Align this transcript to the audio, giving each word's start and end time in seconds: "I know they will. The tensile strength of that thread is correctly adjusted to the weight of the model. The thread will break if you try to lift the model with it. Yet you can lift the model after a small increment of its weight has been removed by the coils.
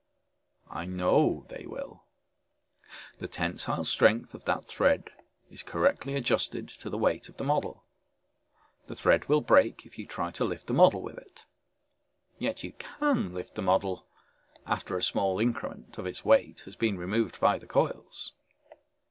"I 0.71 0.85
know 0.87 1.45
they 1.49 1.67
will. 1.67 2.05
The 3.19 3.27
tensile 3.27 3.83
strength 3.83 4.33
of 4.33 4.45
that 4.45 4.65
thread 4.65 5.11
is 5.51 5.61
correctly 5.61 6.15
adjusted 6.15 6.69
to 6.69 6.89
the 6.89 6.97
weight 6.97 7.29
of 7.29 7.37
the 7.37 7.43
model. 7.43 7.85
The 8.87 8.95
thread 8.95 9.29
will 9.29 9.41
break 9.41 9.85
if 9.85 9.99
you 9.99 10.07
try 10.07 10.31
to 10.31 10.43
lift 10.43 10.65
the 10.65 10.73
model 10.73 11.03
with 11.03 11.19
it. 11.19 11.45
Yet 12.39 12.63
you 12.63 12.71
can 12.79 13.31
lift 13.35 13.53
the 13.53 13.61
model 13.61 14.07
after 14.65 14.97
a 14.97 15.03
small 15.03 15.37
increment 15.39 15.95
of 15.99 16.07
its 16.07 16.25
weight 16.25 16.61
has 16.61 16.75
been 16.75 16.97
removed 16.97 17.39
by 17.39 17.59
the 17.59 17.67
coils. 17.67 18.33